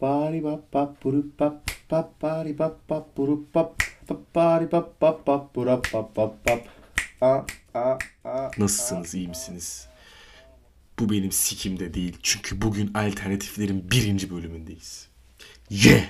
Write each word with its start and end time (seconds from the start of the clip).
bari 0.00 0.44
bap 0.44 0.72
bap 0.72 1.04
burup 1.04 1.40
bap 1.40 1.70
bap 1.90 2.22
bari 2.22 2.58
bap 2.58 2.88
bap 2.90 3.16
burup 3.16 3.54
bap 3.54 3.82
bap 4.10 4.34
bari 4.34 4.72
bap 4.72 5.00
bap 5.00 5.26
bap 5.26 5.54
burup 5.54 5.94
bap 5.94 6.16
bap 6.16 6.46
bap. 6.46 6.68
A 7.20 7.44
a 7.74 7.98
a. 8.24 8.50
Nasılsınız, 8.58 9.14
iyi 9.14 9.28
misiniz? 9.28 9.88
Bu 10.98 11.10
benim 11.10 11.32
sikimde 11.32 11.94
değil. 11.94 12.16
Çünkü 12.22 12.62
bugün 12.62 12.94
alternatiflerin 12.94 13.90
birinci 13.90 14.30
bölümündeyiz. 14.30 15.08
Yeah! 15.70 16.04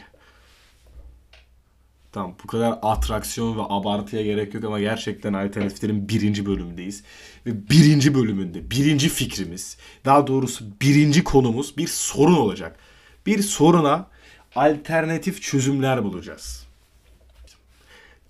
Tamam 2.12 2.34
bu 2.44 2.46
kadar 2.46 2.78
atraksiyon 2.82 3.58
ve 3.58 3.62
abartıya 3.68 4.22
gerek 4.22 4.54
yok 4.54 4.64
ama 4.64 4.80
gerçekten 4.80 5.32
alternatiflerin 5.32 6.08
birinci 6.08 6.46
bölümündeyiz. 6.46 7.02
Ve 7.46 7.70
birinci 7.70 8.14
bölümünde 8.14 8.70
birinci 8.70 9.08
fikrimiz, 9.08 9.76
daha 10.04 10.26
doğrusu 10.26 10.64
birinci 10.82 11.24
konumuz 11.24 11.76
bir 11.76 11.86
sorun 11.86 12.36
olacak. 12.36 12.78
Bir 13.28 13.42
soruna 13.42 14.06
alternatif 14.54 15.42
çözümler 15.42 16.04
bulacağız. 16.04 16.66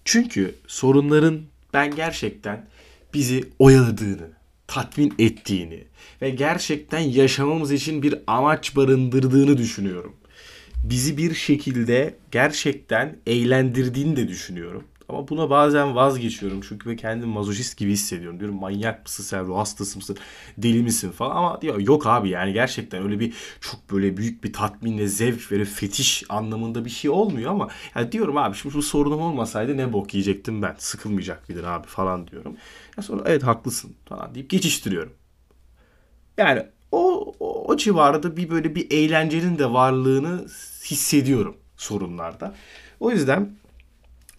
Çünkü 0.05 0.55
sorunların 0.67 1.41
ben 1.75 1.95
gerçekten 1.97 2.67
bizi 3.15 3.45
oyaladığını, 3.59 4.31
tatmin 4.67 5.15
ettiğini 5.19 5.85
ve 6.23 6.31
gerçekten 6.31 6.99
yaşamamız 6.99 7.73
için 7.73 8.03
bir 8.03 8.15
amaç 8.27 8.77
barındırdığını 8.77 9.59
düşünüyorum. 9.59 10.17
Bizi 10.85 11.17
bir 11.17 11.35
şekilde 11.35 12.15
gerçekten 12.31 13.17
eğlendirdiğini 13.27 14.17
de 14.17 14.29
düşünüyorum. 14.29 14.85
Ama 15.09 15.29
buna 15.29 15.51
bazen 15.51 15.95
vazgeçiyorum 15.95 16.61
çünkü 16.69 16.91
ve 16.91 16.97
kendimi 16.97 17.33
mazoşist 17.33 17.77
gibi 17.77 17.91
hissediyorum. 17.93 18.41
Diyorum 18.41 18.61
manyak 18.61 19.03
mısın 19.05 19.25
sen, 19.25 19.47
ruh 19.47 19.57
hastası 19.57 19.99
mısın, 19.99 20.17
deli 20.59 20.83
misin 20.83 21.11
falan. 21.11 21.37
Ama 21.37 21.61
diyor 21.61 21.79
yok 21.81 22.07
abi 22.07 22.29
yani 22.29 22.53
gerçekten 22.53 23.03
öyle 23.03 23.21
bir 23.21 23.35
çok 23.61 23.91
böyle 23.93 24.17
büyük 24.17 24.45
bir 24.45 24.53
tatminle 24.53 25.09
zevk 25.09 25.53
verip 25.53 25.67
fetiş 25.67 26.25
anlamında 26.29 26.85
bir 26.85 26.91
şey 26.91 27.11
olmuyor 27.11 27.51
ama 27.51 27.69
yani 27.95 28.13
diyorum 28.13 28.37
abi 28.37 28.57
şimdi 28.57 28.75
bu 28.75 28.83
sorunum 28.83 29.21
olmasaydı 29.21 29.77
ne 29.77 29.93
bok 29.93 30.15
yiyecektim 30.15 30.63
ben. 30.63 30.75
Sıkılmayacak 30.79 31.49
mıydın 31.49 31.65
abi 31.65 31.87
falan 31.87 32.29
diyorum. 32.29 32.57
Ya 32.97 33.03
sonra 33.03 33.23
evet 33.27 33.43
haklısın 33.43 33.97
falan 34.09 34.35
deyip 34.35 34.51
geçiştiriyorum. 34.51 35.13
Yani 36.37 36.67
o, 36.93 37.35
o, 37.41 37.65
o 37.65 37.77
civarda 37.77 38.37
bir 38.37 38.51
böyle 38.51 38.75
bir 38.75 38.91
eğlencenin 38.91 39.59
de 39.59 39.73
varlığını 39.73 40.47
hissediyorum 40.85 41.57
sorunlarda. 41.77 42.55
O 43.01 43.11
yüzden 43.11 43.51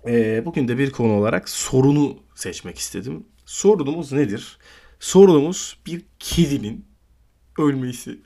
e, 0.08 0.46
bugün 0.46 0.68
de 0.68 0.78
bir 0.78 0.92
konu 0.92 1.14
olarak 1.14 1.50
sorunu 1.50 2.18
seçmek 2.36 2.78
istedim. 2.78 3.26
Sorunumuz 3.46 4.12
nedir? 4.12 4.58
Sorunumuz 5.00 5.78
bir 5.86 6.06
kedinin 6.20 6.86
ölmesi. 7.58 8.20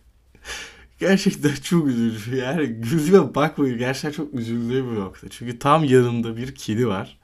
Gerçekten 0.99 1.55
çok 1.55 1.87
üzücü. 1.87 2.35
Yani 2.35 2.67
gözüme 2.81 3.35
bakmayın. 3.35 3.77
Gerçekten 3.77 4.11
çok 4.11 4.33
üzüldüğüm 4.33 4.91
bir 4.91 4.99
nokta. 4.99 5.29
Çünkü 5.29 5.59
tam 5.59 5.83
yanımda 5.83 6.37
bir 6.37 6.55
kedi 6.55 6.87
var. 6.87 7.17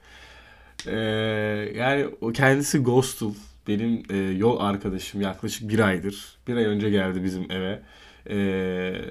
Ee, 0.86 0.96
yani 1.76 2.06
o 2.20 2.32
kendisi 2.32 2.78
Ghostul. 2.78 3.34
Benim 3.68 4.02
e, 4.10 4.16
yol 4.16 4.60
arkadaşım 4.60 5.20
yaklaşık 5.20 5.68
bir 5.68 5.78
aydır. 5.78 6.38
Bir 6.48 6.56
ay 6.56 6.64
önce 6.64 6.90
geldi 6.90 7.24
bizim 7.24 7.52
eve. 7.52 7.82
Ee, 8.30 8.36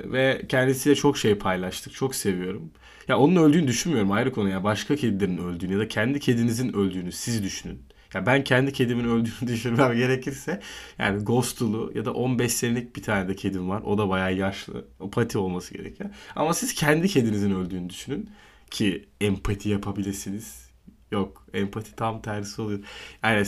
ve 0.05 0.41
kendisiyle 0.49 0.95
çok 0.95 1.17
şey 1.17 1.35
paylaştık. 1.35 1.93
Çok 1.93 2.15
seviyorum. 2.15 2.71
Ya 3.09 3.17
onun 3.19 3.35
öldüğünü 3.35 3.67
düşünmüyorum 3.67 4.11
ayrı 4.11 4.31
konu 4.33 4.49
ya. 4.49 4.63
Başka 4.63 4.95
kedilerin 4.95 5.37
öldüğünü 5.37 5.73
ya 5.73 5.79
da 5.79 5.87
kendi 5.87 6.19
kedinizin 6.19 6.73
öldüğünü 6.73 7.11
siz 7.11 7.43
düşünün. 7.43 7.83
Ya 8.13 8.25
ben 8.25 8.43
kendi 8.43 8.73
kedimin 8.73 9.03
öldüğünü 9.05 9.47
düşünmem 9.47 9.93
gerekirse 9.97 10.61
yani 10.99 11.23
Ghostulu 11.23 11.91
ya 11.95 12.05
da 12.05 12.13
15 12.13 12.53
senelik 12.53 12.95
bir 12.95 13.03
tane 13.03 13.27
de 13.27 13.35
kedim 13.35 13.69
var. 13.69 13.81
O 13.81 13.97
da 13.97 14.09
bayağı 14.09 14.33
yaşlı. 14.33 14.87
O 14.99 15.09
pati 15.11 15.37
olması 15.37 15.73
gerekiyor. 15.73 16.09
Ama 16.35 16.53
siz 16.53 16.73
kendi 16.73 17.07
kedinizin 17.07 17.51
öldüğünü 17.55 17.89
düşünün 17.89 18.29
ki 18.71 19.09
empati 19.21 19.69
yapabilirsiniz. 19.69 20.69
Yok 21.11 21.45
empati 21.53 21.95
tam 21.95 22.21
tersi 22.21 22.61
oluyor. 22.61 22.79
Yani 23.23 23.45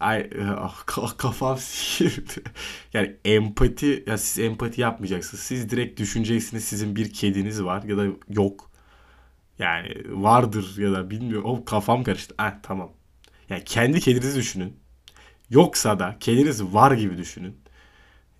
Ay 0.00 0.30
ah, 0.56 0.86
kafam 1.18 1.58
sihirdi. 1.58 2.42
Yani 2.92 3.16
empati 3.24 4.04
ya 4.06 4.18
siz 4.18 4.44
empati 4.44 4.80
yapmayacaksınız. 4.80 5.42
Siz 5.42 5.70
direkt 5.70 6.00
düşüneceksiniz 6.00 6.64
sizin 6.64 6.96
bir 6.96 7.12
kediniz 7.12 7.64
var 7.64 7.82
ya 7.82 7.96
da 7.96 8.06
yok. 8.28 8.70
Yani 9.58 9.94
vardır 10.08 10.74
ya 10.78 10.92
da 10.92 11.10
bilmiyorum. 11.10 11.50
O 11.50 11.64
kafam 11.64 12.04
karıştı. 12.04 12.34
Ah 12.38 12.54
tamam. 12.62 12.92
Yani 13.48 13.64
kendi 13.64 14.00
kedinizi 14.00 14.38
düşünün. 14.38 14.76
Yoksa 15.50 15.98
da 15.98 16.16
kediniz 16.20 16.62
var 16.64 16.92
gibi 16.92 17.18
düşünün. 17.18 17.56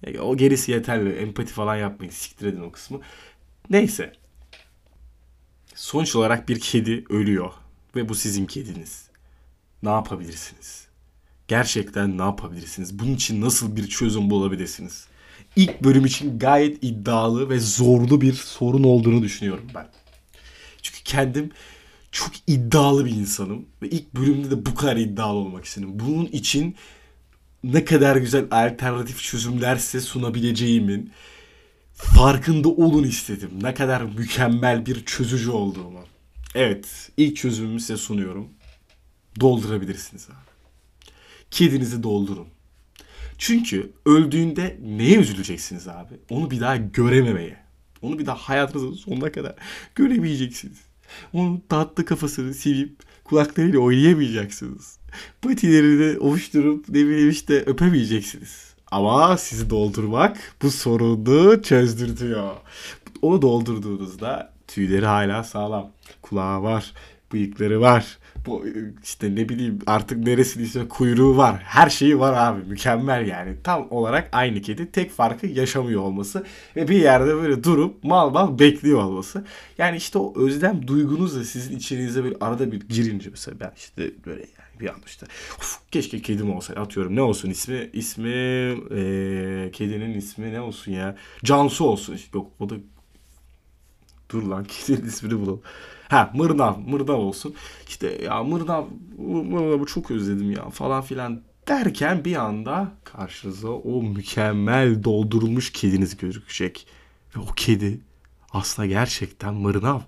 Yani 0.06 0.20
o 0.20 0.36
gerisi 0.36 0.72
yeterli. 0.72 1.12
Empati 1.12 1.52
falan 1.52 1.76
yapmayın. 1.76 2.12
Siktir 2.12 2.46
edin 2.46 2.62
o 2.62 2.72
kısmı. 2.72 3.00
Neyse. 3.70 4.12
Sonuç 5.74 6.16
olarak 6.16 6.48
bir 6.48 6.60
kedi 6.60 7.04
ölüyor. 7.10 7.52
Ve 7.96 8.08
bu 8.08 8.14
sizin 8.14 8.46
kediniz 8.46 9.09
ne 9.82 9.88
yapabilirsiniz? 9.88 10.86
Gerçekten 11.48 12.18
ne 12.18 12.22
yapabilirsiniz? 12.22 12.98
Bunun 12.98 13.14
için 13.14 13.40
nasıl 13.40 13.76
bir 13.76 13.88
çözüm 13.88 14.30
bulabilirsiniz? 14.30 15.06
İlk 15.56 15.84
bölüm 15.84 16.04
için 16.04 16.38
gayet 16.38 16.84
iddialı 16.84 17.50
ve 17.50 17.60
zorlu 17.60 18.20
bir 18.20 18.32
sorun 18.32 18.84
olduğunu 18.84 19.22
düşünüyorum 19.22 19.66
ben. 19.74 19.88
Çünkü 20.82 21.02
kendim 21.04 21.50
çok 22.12 22.30
iddialı 22.46 23.04
bir 23.04 23.10
insanım 23.10 23.66
ve 23.82 23.88
ilk 23.88 24.14
bölümde 24.14 24.50
de 24.50 24.66
bu 24.66 24.74
kadar 24.74 24.96
iddialı 24.96 25.38
olmak 25.38 25.64
istedim. 25.64 25.90
Bunun 25.92 26.26
için 26.26 26.76
ne 27.64 27.84
kadar 27.84 28.16
güzel 28.16 28.46
alternatif 28.50 29.22
çözümler 29.22 29.76
size 29.76 30.00
sunabileceğimin 30.00 31.12
farkında 31.94 32.68
olun 32.68 33.04
istedim. 33.04 33.50
Ne 33.62 33.74
kadar 33.74 34.02
mükemmel 34.02 34.86
bir 34.86 35.04
çözücü 35.04 35.50
olduğumu. 35.50 36.04
Evet, 36.54 37.10
ilk 37.16 37.36
çözümümü 37.36 37.80
size 37.80 37.96
sunuyorum 37.96 38.48
doldurabilirsiniz 39.40 40.28
abi. 40.30 40.50
Kedinizi 41.50 42.02
doldurun. 42.02 42.46
Çünkü 43.38 43.92
öldüğünde 44.06 44.78
neye 44.82 45.18
üzüleceksiniz 45.18 45.88
abi? 45.88 46.14
Onu 46.30 46.50
bir 46.50 46.60
daha 46.60 46.76
görememeye. 46.76 47.56
Onu 48.02 48.18
bir 48.18 48.26
daha 48.26 48.36
hayatınızın 48.36 48.92
sonuna 48.92 49.32
kadar 49.32 49.54
göremeyeceksiniz. 49.94 50.78
Onun 51.32 51.62
tatlı 51.68 52.04
kafasını 52.04 52.54
silip 52.54 52.96
kulaklarıyla 53.24 53.78
oynayamayacaksınız. 53.78 54.98
Patilerini 55.42 56.18
ovuşturup 56.18 56.88
ne 56.88 56.94
bileyim 56.94 57.30
işte 57.30 57.54
öpemeyeceksiniz. 57.54 58.74
Ama 58.90 59.36
sizi 59.36 59.70
doldurmak 59.70 60.54
bu 60.62 60.70
sorunu 60.70 61.62
çözdürtüyor. 61.62 62.52
Onu 63.22 63.42
doldurduğunuzda 63.42 64.52
tüyleri 64.68 65.06
hala 65.06 65.44
sağlam. 65.44 65.90
Kulağı 66.22 66.62
var, 66.62 66.92
bıyıkları 67.32 67.80
var, 67.80 68.18
bu 68.46 68.64
işte 69.02 69.34
ne 69.34 69.48
bileyim 69.48 69.78
artık 69.86 70.18
neresindeyse 70.18 70.88
kuyruğu 70.88 71.36
var. 71.36 71.56
Her 71.64 71.90
şeyi 71.90 72.18
var 72.18 72.32
abi. 72.36 72.68
Mükemmel 72.68 73.26
yani. 73.26 73.56
Tam 73.64 73.86
olarak 73.90 74.28
aynı 74.32 74.62
kedi. 74.62 74.92
Tek 74.92 75.10
farkı 75.10 75.46
yaşamıyor 75.46 76.02
olması 76.02 76.44
ve 76.76 76.88
bir 76.88 76.96
yerde 76.96 77.34
böyle 77.34 77.64
durup 77.64 78.04
mal 78.04 78.30
mal 78.30 78.58
bekliyor 78.58 79.02
olması. 79.02 79.44
Yani 79.78 79.96
işte 79.96 80.18
o 80.18 80.34
özlem 80.36 80.86
duygunuz 80.86 81.36
da 81.36 81.44
sizin 81.44 81.76
içinize 81.76 82.24
böyle 82.24 82.36
arada 82.40 82.72
bir 82.72 82.80
girince 82.80 83.30
mesela 83.30 83.60
ben 83.60 83.72
işte 83.76 84.10
böyle 84.26 84.40
yani 84.40 84.80
bir 84.80 84.88
anda 84.88 85.06
işte 85.06 85.26
uf, 85.58 85.78
keşke 85.90 86.22
kedim 86.22 86.56
olsa 86.56 86.74
atıyorum 86.74 87.16
ne 87.16 87.22
olsun 87.22 87.50
ismi 87.50 87.90
ismi 87.92 88.28
ee, 88.30 89.70
kedinin 89.72 90.14
ismi 90.14 90.52
ne 90.52 90.60
olsun 90.60 90.92
ya 90.92 91.16
Cansu 91.44 91.84
olsun 91.84 92.14
işte 92.14 92.38
yok 92.38 92.50
o 92.60 92.70
da 92.70 92.74
dur 94.30 94.42
lan 94.42 94.64
kedinin 94.68 95.06
ismini 95.06 95.40
bulalım 95.40 95.62
Ha 96.10 96.30
mırnav, 96.34 96.78
mırnav 96.78 97.14
olsun. 97.14 97.54
İşte 97.88 98.22
ya 98.24 98.42
mırnav, 98.42 98.84
mırnavı 99.18 99.86
çok 99.86 100.10
özledim 100.10 100.50
ya 100.50 100.70
falan 100.70 101.02
filan 101.02 101.42
derken 101.68 102.24
bir 102.24 102.36
anda 102.36 102.92
karşınıza 103.04 103.68
o 103.68 104.02
mükemmel 104.02 105.04
doldurulmuş 105.04 105.72
kediniz 105.72 106.16
gözükecek. 106.16 106.86
Ve 107.36 107.40
o 107.40 107.46
kedi 107.56 108.00
aslında 108.52 108.86
gerçekten 108.86 109.54
mırnav. 109.54 110.00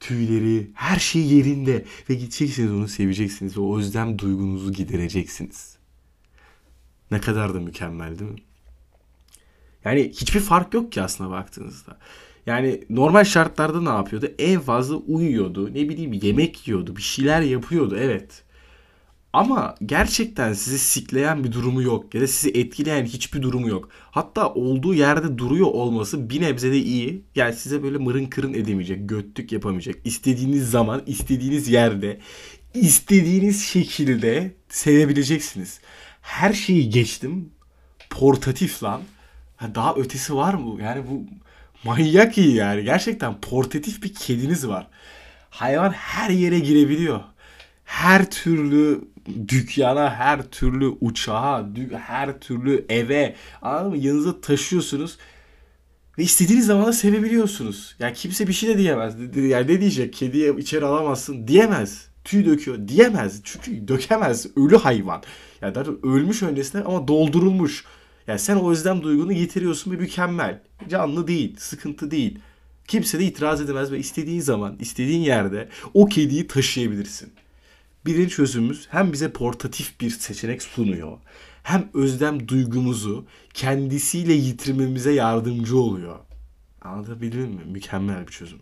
Tüyleri, 0.00 0.70
her 0.74 0.98
şey 0.98 1.22
yerinde. 1.22 1.84
Ve 2.10 2.14
gideceksiniz 2.14 2.72
onu 2.72 2.88
seveceksiniz. 2.88 3.58
O 3.58 3.78
özlem 3.78 4.18
duygunuzu 4.18 4.72
gidereceksiniz. 4.72 5.76
Ne 7.10 7.20
kadar 7.20 7.54
da 7.54 7.60
mükemmel 7.60 8.18
değil 8.18 8.30
mi? 8.30 8.38
Yani 9.84 10.08
hiçbir 10.08 10.40
fark 10.40 10.74
yok 10.74 10.92
ki 10.92 11.02
aslında 11.02 11.30
baktığınızda. 11.30 11.98
Yani 12.46 12.84
normal 12.90 13.24
şartlarda 13.24 13.80
ne 13.80 13.88
yapıyordu? 13.88 14.28
En 14.38 14.60
fazla 14.60 14.96
uyuyordu. 14.96 15.74
Ne 15.74 15.88
bileyim 15.88 16.12
yemek 16.12 16.68
yiyordu. 16.68 16.96
Bir 16.96 17.02
şeyler 17.02 17.40
yapıyordu 17.40 17.96
evet. 18.00 18.42
Ama 19.32 19.74
gerçekten 19.86 20.52
sizi 20.52 20.78
sikleyen 20.78 21.44
bir 21.44 21.52
durumu 21.52 21.82
yok. 21.82 22.14
Ya 22.14 22.20
da 22.20 22.26
sizi 22.26 22.50
etkileyen 22.60 23.04
hiçbir 23.04 23.42
durumu 23.42 23.68
yok. 23.68 23.88
Hatta 24.10 24.54
olduğu 24.54 24.94
yerde 24.94 25.38
duruyor 25.38 25.66
olması 25.66 26.30
bir 26.30 26.40
nebze 26.40 26.72
de 26.72 26.78
iyi. 26.78 27.24
Yani 27.34 27.54
size 27.54 27.82
böyle 27.82 27.98
mırın 27.98 28.26
kırın 28.26 28.54
edemeyecek. 28.54 29.08
Göttük 29.08 29.52
yapamayacak. 29.52 29.96
İstediğiniz 30.04 30.70
zaman, 30.70 31.02
istediğiniz 31.06 31.68
yerde, 31.68 32.20
istediğiniz 32.74 33.64
şekilde 33.64 34.54
sevebileceksiniz. 34.68 35.80
Her 36.20 36.52
şeyi 36.52 36.90
geçtim. 36.90 37.50
Portatif 38.10 38.82
lan 38.82 39.02
Ha, 39.56 39.74
daha 39.74 39.94
ötesi 39.94 40.36
var 40.36 40.54
mı? 40.54 40.82
Yani 40.82 41.02
bu 41.10 41.24
manyak 41.84 42.38
iyi 42.38 42.54
yani. 42.54 42.84
Gerçekten 42.84 43.40
portatif 43.40 44.02
bir 44.02 44.14
kediniz 44.14 44.68
var. 44.68 44.86
Hayvan 45.50 45.90
her 45.90 46.30
yere 46.30 46.58
girebiliyor. 46.58 47.20
Her 47.84 48.30
türlü 48.30 49.00
dükkana, 49.48 50.14
her 50.14 50.42
türlü 50.42 50.86
uçağa, 50.86 51.66
her 52.06 52.40
türlü 52.40 52.84
eve 52.88 53.36
anladın 53.62 53.90
mı? 53.90 53.96
Yanınıza 53.96 54.40
taşıyorsunuz. 54.40 55.18
Ve 56.18 56.22
istediğiniz 56.22 56.66
zaman 56.66 56.86
da 56.86 56.92
sevebiliyorsunuz. 56.92 57.96
Yani 57.98 58.14
kimse 58.14 58.48
bir 58.48 58.52
şey 58.52 58.68
de 58.68 58.78
diyemez. 58.78 59.14
Yani 59.36 59.66
ne 59.66 59.80
diyecek? 59.80 60.12
Kediye 60.12 60.54
içeri 60.58 60.84
alamazsın 60.84 61.48
diyemez. 61.48 62.08
Tüy 62.24 62.46
döküyor 62.46 62.88
diyemez. 62.88 63.40
Çünkü 63.44 63.88
dökemez. 63.88 64.46
Ölü 64.56 64.76
hayvan. 64.76 65.22
Yani 65.62 65.76
ölmüş 66.02 66.42
öncesinde 66.42 66.84
ama 66.84 67.08
doldurulmuş. 67.08 67.84
Yani 68.26 68.38
sen 68.38 68.56
o 68.56 68.70
özlem 68.70 69.02
duygunu 69.02 69.32
getiriyorsun 69.32 69.92
ve 69.92 69.96
mükemmel. 69.96 70.62
Canlı 70.88 71.26
değil, 71.26 71.56
sıkıntı 71.58 72.10
değil. 72.10 72.38
Kimse 72.88 73.18
de 73.18 73.24
itiraz 73.24 73.60
edemez 73.60 73.92
ve 73.92 73.98
istediğin 73.98 74.40
zaman, 74.40 74.76
istediğin 74.80 75.20
yerde 75.20 75.68
o 75.94 76.06
kediyi 76.06 76.46
taşıyabilirsin. 76.46 77.32
Birinci 78.06 78.34
çözümümüz 78.34 78.86
hem 78.90 79.12
bize 79.12 79.32
portatif 79.32 80.00
bir 80.00 80.10
seçenek 80.10 80.62
sunuyor 80.62 81.18
hem 81.66 81.88
özlem 81.94 82.48
duygumuzu 82.48 83.26
kendisiyle 83.54 84.32
yitirmemize 84.32 85.12
yardımcı 85.12 85.78
oluyor. 85.78 86.18
Anlatabildim 86.82 87.50
mi? 87.50 87.62
Mükemmel 87.66 88.26
bir 88.26 88.32
çözüm. 88.32 88.58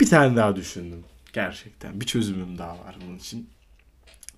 Bir 0.00 0.06
tane 0.06 0.36
daha 0.36 0.56
düşündüm. 0.56 1.04
Gerçekten 1.32 2.00
bir 2.00 2.06
çözümüm 2.06 2.58
daha 2.58 2.70
var 2.70 2.96
bunun 3.06 3.18
için. 3.18 3.50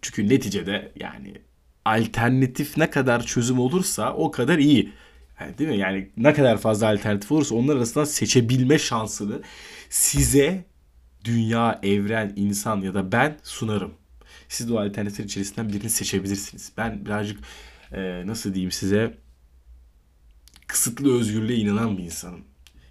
Çünkü 0.03 0.29
neticede 0.29 0.93
yani 0.97 1.35
alternatif 1.87 2.77
ne 2.77 2.91
kadar 2.91 3.27
çözüm 3.27 3.59
olursa 3.59 4.15
o 4.15 4.31
kadar 4.31 4.59
iyi. 4.59 4.93
Yani 5.41 5.59
değil 5.59 5.71
mi? 5.71 5.79
Yani 5.79 6.11
ne 6.17 6.35
kadar 6.35 6.59
fazla 6.59 6.89
alternatif 6.89 7.33
olursa 7.33 7.55
onlar 7.55 7.77
arasından 7.77 8.05
seçebilme 8.05 8.79
şansını 8.79 9.43
size 9.91 10.65
dünya, 11.25 11.81
evren, 11.83 12.33
insan 12.37 12.81
ya 12.81 12.95
da 12.95 13.13
ben 13.13 13.39
sunarım. 13.43 13.95
Siz 14.49 14.69
de 14.69 14.73
o 14.73 14.79
alternatifler 14.79 15.25
içerisinden 15.25 15.69
birini 15.69 15.91
seçebilirsiniz. 15.91 16.73
Ben 16.77 17.05
birazcık 17.05 17.41
e, 17.93 18.27
nasıl 18.27 18.55
diyeyim 18.55 18.71
size 18.71 19.19
kısıtlı 20.67 21.19
özgürlüğe 21.19 21.57
inanan 21.57 21.99
bir 21.99 22.03
insanım. 22.03 22.45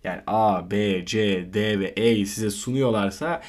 Yani 0.03 0.21
A, 0.27 0.71
B, 0.71 1.05
C, 1.05 1.49
D 1.53 1.79
ve 1.79 1.87
E 1.87 2.25
size 2.25 2.49
sunuyorlarsa 2.49 3.41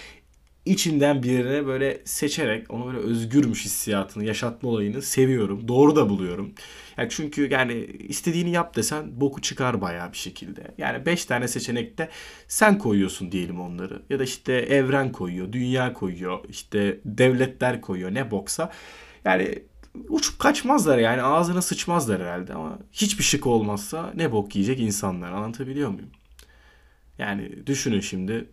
içinden 0.66 1.22
birine 1.22 1.66
böyle 1.66 2.00
seçerek 2.04 2.70
onu 2.70 2.86
böyle 2.86 2.98
özgürmüş 2.98 3.64
hissiyatını 3.64 4.24
yaşatma 4.24 4.68
olayını 4.68 5.02
seviyorum. 5.02 5.68
Doğru 5.68 5.96
da 5.96 6.08
buluyorum. 6.08 6.54
Yani 6.96 7.08
çünkü 7.10 7.48
yani 7.52 7.84
istediğini 7.84 8.50
yap 8.50 8.76
desen 8.76 9.20
boku 9.20 9.40
çıkar 9.40 9.80
bayağı 9.80 10.12
bir 10.12 10.16
şekilde. 10.18 10.74
Yani 10.78 11.06
5 11.06 11.24
tane 11.24 11.48
seçenekte 11.48 12.08
sen 12.48 12.78
koyuyorsun 12.78 13.32
diyelim 13.32 13.60
onları. 13.60 14.02
Ya 14.10 14.18
da 14.18 14.24
işte 14.24 14.52
evren 14.52 15.12
koyuyor, 15.12 15.52
dünya 15.52 15.92
koyuyor, 15.92 16.44
işte 16.48 17.00
devletler 17.04 17.80
koyuyor 17.80 18.14
ne 18.14 18.30
boksa. 18.30 18.72
Yani 19.24 19.58
uçup 20.08 20.38
kaçmazlar 20.38 20.98
yani 20.98 21.22
ağzına 21.22 21.62
sıçmazlar 21.62 22.22
herhalde 22.22 22.54
ama 22.54 22.78
hiçbir 22.92 23.24
şık 23.24 23.46
olmazsa 23.46 24.12
ne 24.14 24.32
bok 24.32 24.56
yiyecek 24.56 24.80
insanlar 24.80 25.32
anlatabiliyor 25.32 25.90
muyum? 25.90 26.10
Yani 27.18 27.66
düşünün 27.66 28.00
şimdi 28.00 28.48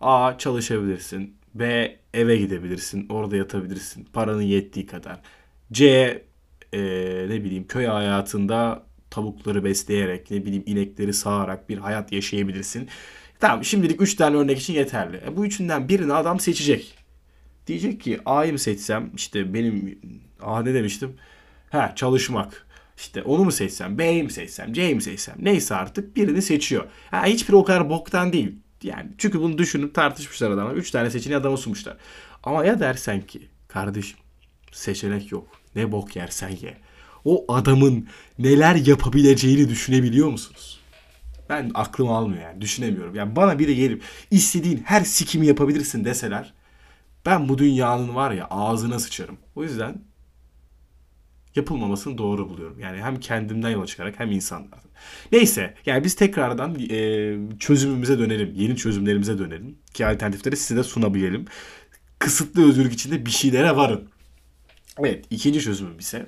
A 0.00 0.38
çalışabilirsin. 0.38 1.37
B 1.54 1.96
eve 2.14 2.36
gidebilirsin. 2.36 3.06
Orada 3.08 3.36
yatabilirsin. 3.36 4.04
Paranın 4.12 4.42
yettiği 4.42 4.86
kadar. 4.86 5.20
C 5.72 5.86
e, 6.72 6.80
ne 7.28 7.44
bileyim 7.44 7.66
köy 7.66 7.86
hayatında 7.86 8.86
tavukları 9.10 9.64
besleyerek 9.64 10.30
ne 10.30 10.44
bileyim 10.44 10.64
inekleri 10.66 11.14
sağarak 11.14 11.68
bir 11.68 11.78
hayat 11.78 12.12
yaşayabilirsin. 12.12 12.88
Tamam 13.40 13.64
şimdilik 13.64 14.02
3 14.02 14.14
tane 14.14 14.36
örnek 14.36 14.58
için 14.58 14.74
yeterli. 14.74 15.20
E, 15.26 15.36
bu 15.36 15.46
üçünden 15.46 15.88
birini 15.88 16.12
adam 16.12 16.40
seçecek. 16.40 16.98
Diyecek 17.66 18.00
ki 18.00 18.20
A'yı 18.24 18.52
mı 18.52 18.58
seçsem 18.58 19.10
işte 19.16 19.54
benim 19.54 19.98
A 20.42 20.62
ne 20.62 20.74
demiştim? 20.74 21.16
Ha 21.70 21.92
çalışmak. 21.96 22.66
İşte 22.96 23.22
onu 23.22 23.44
mu 23.44 23.52
seçsem, 23.52 23.98
B'yi 23.98 24.22
mi 24.22 24.30
seçsem, 24.30 24.72
C'yi 24.72 24.94
mi 24.94 25.02
seçsem 25.02 25.34
neyse 25.38 25.74
artık 25.74 26.16
birini 26.16 26.42
seçiyor. 26.42 26.84
Ha, 27.10 27.26
hiçbir 27.26 27.52
o 27.54 27.64
kadar 27.64 27.90
boktan 27.90 28.32
değil. 28.32 28.56
Yani 28.82 29.10
çünkü 29.18 29.40
bunu 29.40 29.58
düşünüp 29.58 29.94
tartışmışlar 29.94 30.50
adamlar. 30.50 30.74
Üç 30.74 30.90
tane 30.90 31.10
seçeneği 31.10 31.40
adama 31.40 31.56
sunmuşlar. 31.56 31.96
Ama 32.42 32.64
ya 32.64 32.80
dersen 32.80 33.20
ki 33.20 33.48
kardeşim 33.68 34.18
seçenek 34.72 35.32
yok. 35.32 35.48
Ne 35.74 35.92
bok 35.92 36.16
yersen 36.16 36.48
ye. 36.48 36.76
O 37.24 37.44
adamın 37.48 38.08
neler 38.38 38.74
yapabileceğini 38.74 39.68
düşünebiliyor 39.68 40.28
musunuz? 40.28 40.80
Ben 41.48 41.70
aklım 41.74 42.08
almıyor 42.10 42.42
yani 42.42 42.60
düşünemiyorum. 42.60 43.14
Yani 43.14 43.36
bana 43.36 43.58
biri 43.58 43.76
gelip 43.76 44.02
istediğin 44.30 44.82
her 44.84 45.00
sikimi 45.00 45.46
yapabilirsin 45.46 46.04
deseler 46.04 46.54
ben 47.26 47.48
bu 47.48 47.58
dünyanın 47.58 48.14
var 48.14 48.30
ya 48.30 48.46
ağzına 48.50 48.98
sıçarım. 48.98 49.38
O 49.56 49.62
yüzden 49.62 50.02
yapılmamasını 51.58 52.18
doğru 52.18 52.48
buluyorum. 52.48 52.80
Yani 52.80 53.02
hem 53.02 53.20
kendimden 53.20 53.70
yola 53.70 53.86
çıkarak 53.86 54.20
hem 54.20 54.30
insanlardan. 54.32 54.90
Neyse 55.32 55.74
yani 55.86 56.04
biz 56.04 56.14
tekrardan 56.14 56.76
e, 56.90 57.58
çözümümüze 57.58 58.18
dönelim. 58.18 58.52
Yeni 58.54 58.76
çözümlerimize 58.76 59.38
dönelim. 59.38 59.78
Ki 59.94 60.06
alternatifleri 60.06 60.56
size 60.56 60.76
de 60.76 60.84
sunabilelim. 60.84 61.44
Kısıtlı 62.18 62.68
özgürlük 62.68 62.92
içinde 62.92 63.26
bir 63.26 63.30
şeylere 63.30 63.76
varın. 63.76 64.08
Evet 64.98 65.24
ikinci 65.30 65.60
çözümüm 65.60 65.98
ise 65.98 66.26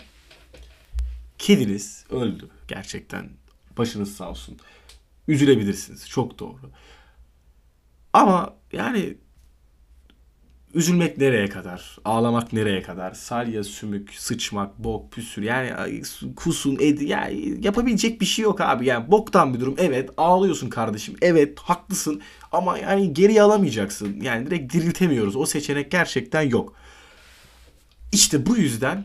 kediniz 1.39 2.05
öldü 2.11 2.49
gerçekten. 2.69 3.31
Başınız 3.79 4.17
sağ 4.17 4.31
olsun. 4.31 4.59
Üzülebilirsiniz. 5.29 6.09
Çok 6.09 6.39
doğru. 6.39 6.71
Ama 8.13 8.57
yani 8.73 9.17
Üzülmek 10.75 11.19
nereye 11.19 11.49
kadar? 11.49 11.97
Ağlamak 12.05 12.53
nereye 12.53 12.83
kadar? 12.83 13.13
Salya, 13.13 13.65
sümük, 13.65 14.15
sıçmak, 14.15 14.79
bok, 14.79 15.13
püsür. 15.13 15.43
Yani 15.43 16.03
kusun, 16.37 16.77
edi. 16.81 17.05
Yani 17.05 17.55
yapabilecek 17.63 18.21
bir 18.21 18.27
şey 18.27 18.43
yok 18.43 18.61
abi. 18.61 18.87
Yani 18.87 19.11
boktan 19.11 19.55
bir 19.55 19.61
durum. 19.61 19.75
Evet 19.79 20.11
ağlıyorsun 20.17 20.69
kardeşim. 20.69 21.17
Evet 21.23 21.59
haklısın. 21.59 22.21
Ama 22.53 22.79
yani 22.79 23.15
geri 23.15 23.43
alamayacaksın. 23.43 24.21
Yani 24.21 24.47
direkt 24.47 24.73
diriltemiyoruz. 24.73 25.37
O 25.37 25.47
seçenek 25.47 25.91
gerçekten 25.91 26.43
yok. 26.43 26.75
İşte 28.13 28.47
bu 28.47 28.57
yüzden 28.57 29.05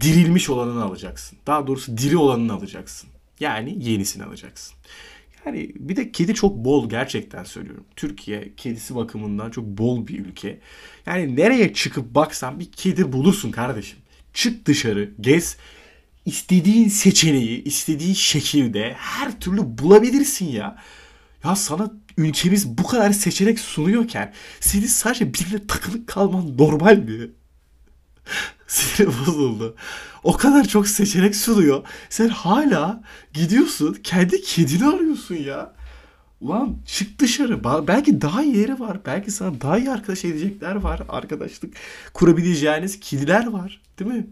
dirilmiş 0.00 0.50
olanını 0.50 0.84
alacaksın. 0.84 1.38
Daha 1.46 1.66
doğrusu 1.66 1.98
diri 1.98 2.16
olanını 2.16 2.52
alacaksın. 2.52 3.10
Yani 3.40 3.76
yenisini 3.84 4.24
alacaksın. 4.24 4.74
Yani 5.46 5.72
bir 5.74 5.96
de 5.96 6.12
kedi 6.12 6.34
çok 6.34 6.56
bol 6.56 6.88
gerçekten 6.88 7.44
söylüyorum. 7.44 7.84
Türkiye 7.96 8.52
kedisi 8.56 8.94
bakımından 8.94 9.50
çok 9.50 9.64
bol 9.64 10.06
bir 10.06 10.18
ülke. 10.18 10.60
Yani 11.06 11.36
nereye 11.36 11.72
çıkıp 11.74 12.14
baksan 12.14 12.60
bir 12.60 12.72
kedi 12.72 13.12
bulursun 13.12 13.50
kardeşim. 13.50 13.98
Çık 14.34 14.66
dışarı, 14.66 15.10
gez. 15.20 15.56
İstediğin 16.26 16.88
seçeneği, 16.88 17.64
istediğin 17.64 18.14
şekilde 18.14 18.92
her 18.98 19.40
türlü 19.40 19.78
bulabilirsin 19.78 20.46
ya. 20.46 20.78
Ya 21.44 21.56
sana 21.56 21.92
ülkemiz 22.16 22.68
bu 22.78 22.86
kadar 22.86 23.12
seçenek 23.12 23.60
sunuyorken 23.60 24.32
senin 24.60 24.86
sadece 24.86 25.34
birine 25.34 25.66
takılıp 25.66 26.06
kalman 26.06 26.58
normal 26.58 26.96
mi? 26.96 27.30
Sinir 28.66 29.08
bozuldu. 29.08 29.76
O 30.22 30.32
kadar 30.32 30.68
çok 30.68 30.88
seçenek 30.88 31.36
sunuyor. 31.36 31.82
Sen 32.08 32.28
hala 32.28 33.02
gidiyorsun 33.32 33.96
kendi 34.02 34.42
kedini 34.42 34.86
arıyorsun 34.86 35.34
ya. 35.34 35.74
Ulan 36.40 36.76
çık 36.86 37.18
dışarı. 37.18 37.64
Belki 37.64 38.20
daha 38.20 38.42
yeri 38.42 38.80
var. 38.80 39.00
Belki 39.06 39.30
sana 39.30 39.60
daha 39.60 39.78
iyi 39.78 39.90
arkadaş 39.90 40.24
edecekler 40.24 40.74
var. 40.74 41.02
Arkadaşlık 41.08 41.74
kurabileceğiniz 42.14 43.00
kediler 43.00 43.46
var. 43.46 43.82
Değil 43.98 44.10
mi? 44.10 44.26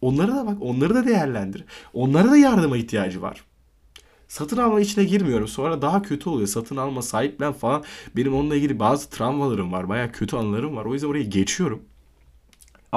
Onlara 0.00 0.36
da 0.36 0.46
bak. 0.46 0.58
Onları 0.60 0.94
da 0.94 1.06
değerlendir. 1.06 1.64
Onlara 1.92 2.30
da 2.30 2.36
yardıma 2.36 2.76
ihtiyacı 2.76 3.22
var. 3.22 3.44
Satın 4.28 4.56
alma 4.56 4.80
içine 4.80 5.04
girmiyorum. 5.04 5.48
Sonra 5.48 5.82
daha 5.82 6.02
kötü 6.02 6.28
oluyor. 6.30 6.48
Satın 6.48 6.76
alma, 6.76 7.02
sahiplen 7.02 7.52
falan. 7.52 7.84
Benim 8.16 8.34
onunla 8.34 8.56
ilgili 8.56 8.78
bazı 8.78 9.10
travmalarım 9.10 9.72
var. 9.72 9.88
Baya 9.88 10.12
kötü 10.12 10.36
anılarım 10.36 10.76
var. 10.76 10.84
O 10.84 10.92
yüzden 10.92 11.08
oraya 11.08 11.24
geçiyorum. 11.24 11.82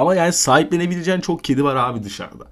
Ama 0.00 0.14
yani 0.14 0.32
sahiplenebileceğin 0.32 1.20
çok 1.20 1.44
kedi 1.44 1.64
var 1.64 1.76
abi 1.76 2.04
dışarıda. 2.04 2.44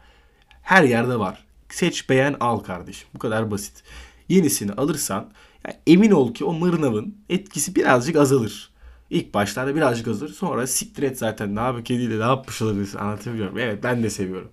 Her 0.62 0.83
yerde 0.83 1.19
var. 1.19 1.45
Seç 1.69 2.09
beğen 2.09 2.37
al 2.40 2.59
kardeşim. 2.59 3.09
Bu 3.14 3.19
kadar 3.19 3.50
basit. 3.50 3.83
Yenisini 4.28 4.73
alırsan 4.73 5.31
yani 5.67 5.76
emin 5.87 6.11
ol 6.11 6.35
ki 6.35 6.45
o 6.45 6.52
mırnavın 6.52 7.17
etkisi 7.28 7.75
birazcık 7.75 8.17
azalır. 8.17 8.71
İlk 9.11 9.35
başlarda 9.35 9.75
birazcık 9.76 10.09
azalır. 10.09 10.33
Sonra 10.33 10.67
siktir 10.67 11.02
et 11.02 11.19
zaten. 11.19 11.57
Ne 11.57 11.61
yapı 11.61 11.83
kediyle 11.83 12.19
ne 12.19 12.25
yapmış 12.25 12.62
olabilirsin 12.62 12.99
anlatabiliyorum. 12.99 13.59
Evet 13.59 13.85
ben 13.85 14.02
de 14.02 14.11
seviyorum. 14.11 14.52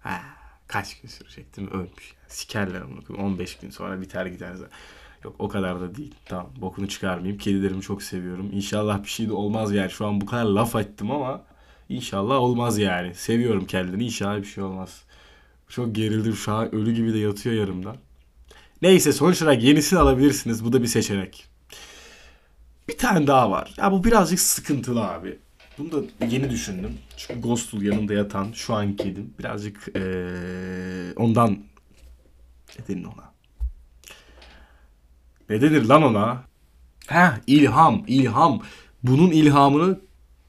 Ha, 0.00 0.20
kaç 0.66 1.00
gün 1.00 1.08
sürecek 1.08 1.56
değil 1.56 1.68
mi? 1.68 1.74
Ölmüş. 1.74 2.14
Sikerler 2.28 2.80
onu. 2.80 3.16
15 3.18 3.56
gün 3.56 3.70
sonra 3.70 4.00
biter 4.00 4.26
gider 4.26 4.54
zaten. 4.54 4.78
Yok 5.24 5.34
o 5.38 5.48
kadar 5.48 5.80
da 5.80 5.94
değil. 5.94 6.14
Tamam 6.24 6.50
bokunu 6.60 6.88
çıkarmayayım. 6.88 7.38
Kedilerimi 7.38 7.82
çok 7.82 8.02
seviyorum. 8.02 8.50
İnşallah 8.52 9.02
bir 9.02 9.08
şey 9.08 9.28
de 9.28 9.32
olmaz 9.32 9.72
yani. 9.72 9.90
Şu 9.90 10.06
an 10.06 10.20
bu 10.20 10.26
kadar 10.26 10.44
laf 10.44 10.76
ettim 10.76 11.10
ama 11.10 11.48
İnşallah 11.88 12.36
olmaz 12.36 12.78
yani. 12.78 13.14
Seviyorum 13.14 13.66
kendini. 13.66 14.04
İnşallah 14.04 14.38
bir 14.38 14.44
şey 14.44 14.64
olmaz. 14.64 15.02
Çok 15.68 15.94
gerildim 15.94 16.34
şu 16.34 16.52
an. 16.52 16.74
Ölü 16.74 16.92
gibi 16.92 17.14
de 17.14 17.18
yatıyor 17.18 17.54
yarımda. 17.54 17.96
Neyse 18.82 19.12
sonuç 19.12 19.42
olarak 19.42 19.62
yenisini 19.62 19.98
alabilirsiniz. 19.98 20.64
Bu 20.64 20.72
da 20.72 20.82
bir 20.82 20.86
seçenek. 20.86 21.46
Bir 22.88 22.98
tane 22.98 23.26
daha 23.26 23.50
var. 23.50 23.74
Ya 23.76 23.92
bu 23.92 24.04
birazcık 24.04 24.40
sıkıntılı 24.40 25.04
abi. 25.04 25.38
Bunu 25.78 25.92
da 25.92 26.26
yeni 26.30 26.50
düşündüm. 26.50 26.98
Çünkü 27.16 27.40
Ghostul 27.40 27.82
yanımda 27.82 28.14
yatan 28.14 28.52
şu 28.52 28.74
an 28.74 28.96
kedim. 28.96 29.34
Birazcık 29.38 29.88
ee, 29.96 31.12
ondan 31.16 31.58
ne 32.88 33.06
ona? 33.06 33.32
Ne 35.48 35.60
denir 35.60 35.84
lan 35.84 36.02
ona? 36.02 36.44
Ha 37.06 37.40
ilham, 37.46 38.04
ilham. 38.06 38.62
Bunun 39.02 39.30
ilhamını 39.30 40.00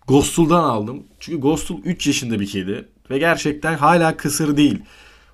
Ghostul'dan 0.09 0.63
aldım. 0.63 1.03
Çünkü 1.19 1.41
Ghostul 1.41 1.83
3 1.83 2.07
yaşında 2.07 2.39
bir 2.39 2.47
kedi. 2.47 2.85
Ve 3.09 3.17
gerçekten 3.17 3.77
hala 3.77 4.17
kısır 4.17 4.57
değil. 4.57 4.79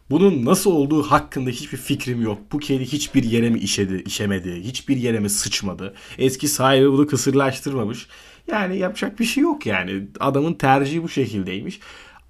Bunun 0.10 0.46
nasıl 0.46 0.72
olduğu 0.72 1.04
hakkında 1.04 1.50
hiçbir 1.50 1.78
fikrim 1.78 2.22
yok. 2.22 2.38
Bu 2.52 2.60
kedi 2.60 2.86
hiçbir 2.86 3.24
yere 3.24 3.50
mi 3.50 3.60
işedi, 3.60 4.04
işemedi, 4.06 4.64
hiçbir 4.64 4.98
yere 4.98 5.20
mi 5.20 5.30
sıçmadı. 5.30 5.94
Eski 6.18 6.48
sahibi 6.48 6.92
bunu 6.92 7.08
kısırlaştırmamış. 7.08 8.08
Yani 8.48 8.78
yapacak 8.78 9.20
bir 9.20 9.26
şey 9.26 9.44
yok 9.44 9.66
yani. 9.66 10.08
Adamın 10.20 10.54
tercihi 10.54 11.04
bu 11.04 11.10
şekildeymiş. 11.10 11.80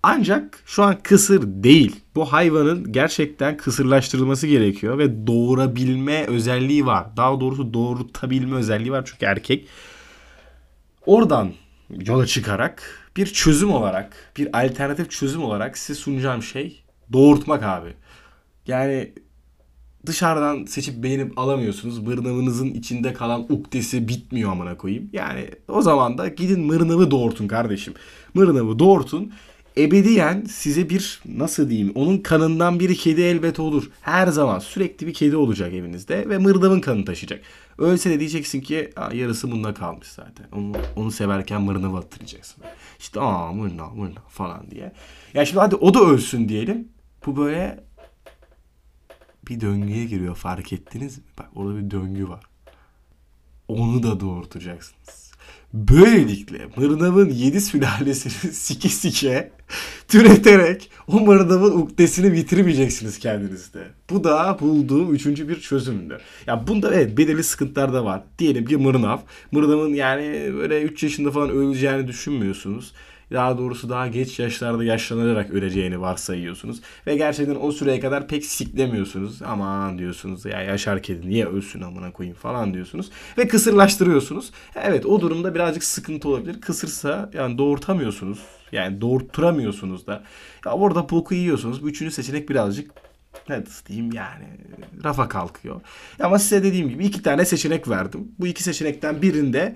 Ancak 0.03 0.59
şu 0.65 0.83
an 0.83 0.97
kısır 1.03 1.41
değil. 1.43 1.95
Bu 2.15 2.25
hayvanın 2.25 2.91
gerçekten 2.91 3.57
kısırlaştırılması 3.57 4.47
gerekiyor 4.47 4.97
ve 4.97 5.27
doğurabilme 5.27 6.25
özelliği 6.25 6.85
var. 6.85 7.17
Daha 7.17 7.39
doğrusu 7.39 7.73
doğurtabilme 7.73 8.55
özelliği 8.55 8.91
var 8.91 9.05
çünkü 9.05 9.25
erkek. 9.25 9.67
Oradan 11.05 11.51
yola 11.89 12.25
çıkarak 12.25 12.83
bir 13.17 13.25
çözüm 13.25 13.71
olarak, 13.71 14.33
bir 14.37 14.65
alternatif 14.65 15.11
çözüm 15.11 15.43
olarak 15.43 15.77
size 15.77 15.99
sunacağım 15.99 16.43
şey 16.43 16.83
doğurtmak 17.13 17.63
abi. 17.63 17.93
Yani 18.67 19.13
dışarıdan 20.05 20.65
seçip 20.65 21.03
beğenip 21.03 21.39
alamıyorsunuz. 21.39 21.99
Mırnavınızın 21.99 22.67
içinde 22.67 23.13
kalan 23.13 23.45
uktesi 23.49 24.07
bitmiyor 24.07 24.51
amına 24.51 24.77
koyayım. 24.77 25.09
Yani 25.13 25.49
o 25.67 25.81
zaman 25.81 26.17
da 26.17 26.27
gidin 26.27 26.59
mırnavı 26.59 27.11
doğurtun 27.11 27.47
kardeşim. 27.47 27.93
Mırnavı 28.33 28.79
doğurtun. 28.79 29.33
Ebediyen 29.77 30.45
size 30.49 30.89
bir 30.89 31.21
nasıl 31.25 31.69
diyeyim 31.69 31.91
onun 31.95 32.17
kanından 32.17 32.79
bir 32.79 32.95
kedi 32.95 33.21
elbet 33.21 33.59
olur. 33.59 33.89
Her 34.01 34.27
zaman 34.27 34.59
sürekli 34.59 35.07
bir 35.07 35.13
kedi 35.13 35.35
olacak 35.35 35.73
evinizde 35.73 36.29
ve 36.29 36.37
mırnavın 36.37 36.79
kanını 36.79 37.05
taşıyacak. 37.05 37.41
Ölse 37.77 38.09
de 38.09 38.19
diyeceksin 38.19 38.61
ki 38.61 38.93
yarısı 39.13 39.51
bunda 39.51 39.73
kalmış 39.73 40.07
zaten. 40.07 40.47
Onu, 40.51 40.73
onu 40.95 41.11
severken 41.11 41.61
mırnavı 41.61 41.97
attıracaksın. 41.97 42.63
İşte 42.99 43.19
aa 43.19 43.51
mırnav 43.51 43.95
mırnav 43.95 44.27
falan 44.29 44.71
diye. 44.71 44.93
Ya 45.33 45.45
şimdi 45.45 45.59
hadi 45.59 45.75
o 45.75 45.93
da 45.93 45.99
ölsün 45.99 46.49
diyelim. 46.49 46.87
Bu 47.25 47.37
böyle 47.37 47.83
bir 49.47 49.61
döngüye 49.61 50.05
giriyor 50.05 50.35
fark 50.35 50.73
ettiniz 50.73 51.17
mi? 51.17 51.23
Bak 51.39 51.49
orada 51.55 51.77
bir 51.77 51.91
döngü 51.91 52.29
var. 52.29 52.43
Onu 53.67 54.03
da 54.03 54.19
doğurtacaksınız. 54.19 55.24
Böylelikle 55.75 56.69
mırnavın 56.75 57.29
yedi 57.29 57.61
sülalesini 57.61 58.53
sike 58.53 58.89
sike 58.89 59.51
türeterek 60.07 60.89
o 61.07 61.19
mırnavın 61.19 61.71
uktesini 61.71 62.33
bitirmeyeceksiniz 62.33 63.19
kendinizde. 63.19 63.87
Bu 64.09 64.23
da 64.23 64.57
bulduğum 64.59 65.13
üçüncü 65.13 65.49
bir 65.49 65.59
çözümdü. 65.59 66.17
Ya 66.47 66.67
bunda 66.67 66.93
evet 66.93 67.17
belirli 67.17 67.43
sıkıntılar 67.43 67.93
da 67.93 68.05
var. 68.05 68.23
Diyelim 68.39 68.65
ki 68.65 68.77
mırnav. 68.77 69.17
Mırnavın 69.51 69.93
yani 69.93 70.53
böyle 70.53 70.81
3 70.81 71.03
yaşında 71.03 71.31
falan 71.31 71.49
öleceğini 71.49 72.07
düşünmüyorsunuz 72.07 72.93
daha 73.31 73.57
doğrusu 73.57 73.89
daha 73.89 74.07
geç 74.07 74.39
yaşlarda 74.39 74.83
yaşlanarak 74.83 75.51
öleceğini 75.51 76.01
varsayıyorsunuz. 76.01 76.81
Ve 77.07 77.15
gerçekten 77.15 77.55
o 77.61 77.71
süreye 77.71 77.99
kadar 77.99 78.27
pek 78.27 78.45
siklemiyorsunuz. 78.45 79.41
Aman 79.41 79.97
diyorsunuz 79.97 80.45
ya 80.45 80.61
yaşar 80.61 81.01
kedi 81.01 81.29
niye 81.29 81.45
ölsün 81.45 81.81
amına 81.81 82.11
koyayım 82.11 82.37
falan 82.37 82.73
diyorsunuz. 82.73 83.11
Ve 83.37 83.47
kısırlaştırıyorsunuz. 83.47 84.51
Evet 84.75 85.05
o 85.05 85.21
durumda 85.21 85.55
birazcık 85.55 85.83
sıkıntı 85.83 86.29
olabilir. 86.29 86.61
Kısırsa 86.61 87.29
yani 87.33 87.57
doğurtamıyorsunuz. 87.57 88.39
Yani 88.71 89.01
doğurtturamıyorsunuz 89.01 90.07
da. 90.07 90.23
Ya 90.65 90.71
orada 90.71 91.09
boku 91.09 91.33
yiyorsunuz. 91.33 91.83
Bu 91.83 91.89
üçüncü 91.89 92.11
seçenek 92.11 92.49
birazcık 92.49 92.91
ne 93.49 93.63
diyeyim 93.87 94.11
yani 94.13 94.45
rafa 95.03 95.29
kalkıyor. 95.29 95.81
Ama 96.19 96.39
size 96.39 96.63
dediğim 96.63 96.89
gibi 96.89 97.05
iki 97.05 97.21
tane 97.21 97.45
seçenek 97.45 97.89
verdim. 97.89 98.27
Bu 98.39 98.47
iki 98.47 98.63
seçenekten 98.63 99.21
birinde 99.21 99.75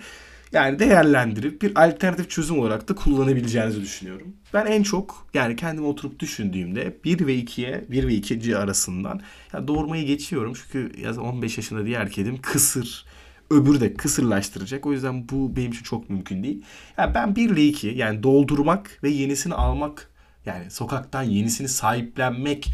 yani 0.52 0.80
değerlendirip 0.80 1.62
bir 1.62 1.88
alternatif 1.88 2.30
çözüm 2.30 2.60
olarak 2.60 2.90
da 2.90 2.96
kullanabileceğinizi 2.96 3.82
düşünüyorum. 3.82 4.36
Ben 4.54 4.66
en 4.66 4.84
çok 4.84 5.28
yani 5.34 5.56
kendim 5.56 5.86
oturup 5.86 6.20
düşündüğümde 6.20 6.98
1 7.04 7.28
ve 7.28 7.36
2'ye 7.36 7.86
1 7.90 8.08
ve 8.08 8.14
2. 8.14 8.58
arasından 8.58 9.22
ya 9.54 9.68
doğurmayı 9.68 10.06
geçiyorum. 10.06 10.54
Çünkü 10.54 11.02
yaz 11.02 11.18
15 11.18 11.58
yaşında 11.58 11.86
diğer 11.86 12.12
kedim 12.12 12.42
kısır. 12.42 13.06
Öbürü 13.50 13.82
de 13.82 13.94
kısırlaştıracak. 13.94 14.86
O 14.86 14.92
yüzden 14.92 15.30
bu 15.30 15.56
benim 15.56 15.72
için 15.72 15.84
çok 15.84 16.10
mümkün 16.10 16.44
değil. 16.44 16.64
Yani 16.98 17.16
ben 17.16 17.36
1 17.36 17.50
ile 17.50 17.66
2 17.66 17.88
yani 17.88 18.24
doldurmak 18.24 19.00
ve 19.04 19.10
yenisini 19.10 19.54
almak 19.54 20.10
yani 20.46 20.72
sokaktan 20.72 21.24
yenisini 21.24 21.68
sahiplenmek 21.68 22.70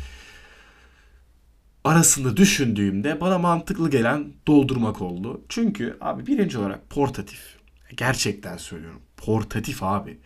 arasında 1.83 2.37
düşündüğümde 2.37 3.21
bana 3.21 3.37
mantıklı 3.37 3.89
gelen 3.89 4.33
doldurmak 4.47 5.01
oldu. 5.01 5.41
Çünkü 5.49 5.97
abi 6.01 6.27
birinci 6.27 6.57
olarak 6.57 6.89
portatif. 6.89 7.54
Gerçekten 7.97 8.57
söylüyorum. 8.57 9.01
Portatif 9.17 9.83
abi. 9.83 10.17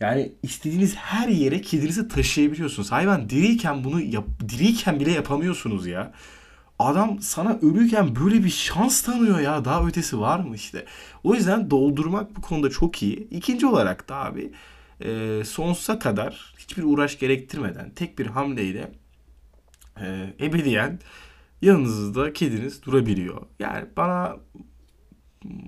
Yani 0.00 0.32
istediğiniz 0.42 0.96
her 0.96 1.28
yere 1.28 1.60
kedinizi 1.60 2.08
taşıyabiliyorsunuz. 2.08 2.92
Hayvan 2.92 3.30
diriyken 3.30 3.84
bunu 3.84 4.00
yap, 4.00 4.24
diriyken 4.48 5.00
bile 5.00 5.12
yapamıyorsunuz 5.12 5.86
ya. 5.86 6.12
Adam 6.78 7.20
sana 7.20 7.58
ölüyken 7.62 8.16
böyle 8.16 8.44
bir 8.44 8.50
şans 8.50 9.02
tanıyor 9.02 9.40
ya. 9.40 9.64
Daha 9.64 9.86
ötesi 9.86 10.20
var 10.20 10.40
mı 10.40 10.54
işte. 10.54 10.84
O 11.24 11.34
yüzden 11.34 11.70
doldurmak 11.70 12.36
bu 12.36 12.40
konuda 12.40 12.70
çok 12.70 13.02
iyi. 13.02 13.28
İkinci 13.30 13.66
olarak 13.66 14.08
da 14.08 14.16
abi 14.16 14.52
e, 15.00 15.42
sonsuza 15.44 15.98
kadar 15.98 16.54
hiçbir 16.58 16.82
uğraş 16.82 17.18
gerektirmeden 17.18 17.90
tek 17.90 18.18
bir 18.18 18.26
hamleyle 18.26 18.92
e, 20.00 20.34
ebediyen 20.40 20.98
yanınızda 21.62 22.32
kediniz 22.32 22.82
durabiliyor. 22.82 23.42
Yani 23.58 23.84
bana 23.96 24.36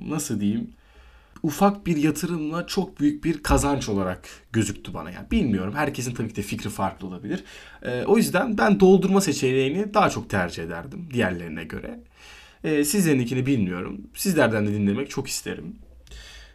nasıl 0.00 0.40
diyeyim 0.40 0.71
ufak 1.42 1.87
bir 1.87 1.96
yatırımla 1.96 2.66
çok 2.66 3.00
büyük 3.00 3.25
bir 3.25 3.42
kazanç 3.42 3.88
olarak 3.88 4.28
gözüktü 4.52 4.94
bana. 4.94 5.11
Yani 5.11 5.30
bilmiyorum. 5.30 5.75
Herkesin 5.76 6.14
tabii 6.14 6.28
ki 6.28 6.37
de 6.37 6.42
fikri 6.42 6.70
farklı 6.70 7.06
olabilir. 7.06 7.44
Ee, 7.82 8.04
o 8.04 8.16
yüzden 8.16 8.58
ben 8.58 8.80
doldurma 8.80 9.20
seçeneğini 9.20 9.94
daha 9.94 10.11
çok 10.11 10.30
tercih 10.30 10.62
ederdim 10.62 11.08
diğerlerine 11.12 11.64
göre. 11.64 12.00
Ee, 12.64 12.84
sizlerinkini 12.84 13.46
bilmiyorum. 13.46 14.00
Sizlerden 14.14 14.66
de 14.66 14.75
dinlemek 14.75 15.11
çok 15.11 15.28
isterim. 15.28 15.76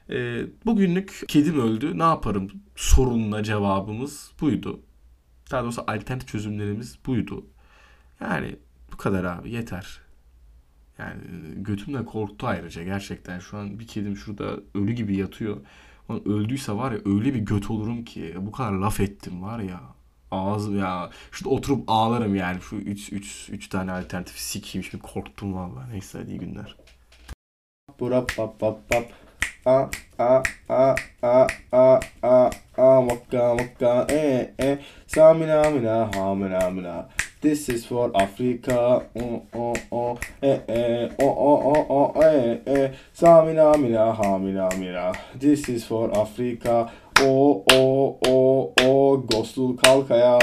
Ee, 0.09 0.41
bugünlük 0.65 1.21
kedim 1.27 1.59
öldü 1.59 1.99
ne 1.99 2.03
yaparım 2.03 2.51
sorununa 2.75 3.43
cevabımız 3.43 4.31
buydu. 4.41 4.79
Daha 5.51 5.63
doğrusu 5.63 5.83
alternatif 5.87 6.27
çözümlerimiz 6.27 6.97
buydu. 7.05 7.45
Yani 8.21 8.55
bu 8.91 8.97
kadar 8.97 9.23
abi 9.23 9.51
yeter. 9.51 10.06
Yani 10.99 11.21
götümden 11.55 12.05
korktu 12.05 12.47
ayrıca 12.47 12.83
gerçekten. 12.83 13.39
Şu 13.39 13.57
an 13.57 13.79
bir 13.79 13.87
kedim 13.87 14.17
şurada 14.17 14.59
ölü 14.75 14.93
gibi 14.93 15.17
yatıyor. 15.17 15.57
Lan 16.11 16.27
öldüyse 16.27 16.71
var 16.71 16.91
ya 16.91 16.97
öyle 17.05 17.33
bir 17.33 17.39
göt 17.39 17.71
olurum 17.71 18.03
ki 18.03 18.35
bu 18.39 18.51
kadar 18.51 18.71
laf 18.71 18.99
ettim 18.99 19.43
var 19.43 19.59
ya. 19.59 19.81
Ağzım 20.31 20.79
ya. 20.79 21.09
Şurada 21.31 21.55
oturup 21.55 21.83
ağlarım 21.87 22.35
yani. 22.35 22.61
Şu 22.61 22.75
3 22.75 23.13
3 23.13 23.49
3 23.49 23.69
tane 23.69 23.91
alternatif 23.91 24.37
sikeyim 24.37 24.83
şimdi 24.83 25.03
korktum 25.03 25.53
vallahi. 25.53 25.91
Neyse 25.91 26.17
hadi 26.17 26.29
iyi 26.29 26.39
günler. 26.39 26.75
Burap 27.99 28.35
pap 28.37 28.59
pap 28.59 28.89
pap. 28.89 29.05
A 29.65 29.89
a 30.19 30.43
a 30.69 30.95
a 31.21 31.47
a 31.71 31.99
a 32.23 32.49
a 32.77 33.01
mokka 33.01 33.53
mokka 33.53 34.07
e 34.09 34.53
e 34.59 34.79
samina 35.07 35.69
mina 35.69 36.11
hamina 36.15 36.69
mina. 36.69 37.09
This 37.47 37.69
is 37.69 37.85
for 37.85 38.11
Africa. 38.13 39.07
Oh, 39.15 39.45
oh, 39.53 39.73
oh, 39.89 40.19
eh, 40.43 40.59
eh, 40.67 41.09
oh, 41.17 41.25
oh, 41.25 41.85
oh, 41.89 42.11
oh, 42.13 42.19
eh, 42.21 42.59
eh. 42.67 42.91
Samina, 43.15 43.73
mina, 43.79 44.11
ha, 44.11 44.37
mina. 44.37 45.13
This 45.33 45.69
is 45.69 45.85
for 45.85 46.11
Africa. 46.13 46.91
Oh, 47.19 47.63
oh, 47.71 48.19
oh, 48.27 48.73
oh, 48.81 49.17
Gostul 49.19 49.77
kalkaya. 49.77 50.41